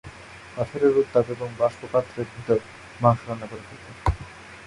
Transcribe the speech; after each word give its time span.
পাথরের 0.57 0.93
উত্তাপ 0.97 1.25
এবং 1.29 1.49
বাষ্প 1.59 1.81
পাত্রের 1.91 2.27
ভেতরের 2.33 2.61
মাংস 2.99 3.21
রান্না 3.27 3.47
করে 3.47 3.63
ফেলবে। 3.67 3.91